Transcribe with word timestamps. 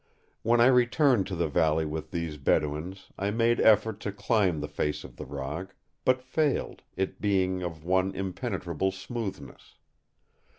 "When 0.41 0.59
I 0.59 0.65
returned 0.65 1.27
to 1.27 1.35
the 1.35 1.47
valley 1.47 1.85
with 1.85 2.09
these 2.09 2.37
Bedouins, 2.37 3.09
I 3.19 3.29
made 3.29 3.59
effort 3.61 3.99
to 3.99 4.11
climb 4.11 4.59
the 4.59 4.67
face 4.67 5.03
of 5.03 5.15
the 5.15 5.27
rock, 5.27 5.75
but 6.05 6.23
failed, 6.23 6.81
it 6.95 7.21
being 7.21 7.61
of 7.61 7.83
one 7.85 8.11
impenetrable 8.15 8.91
smoothness. 8.91 9.75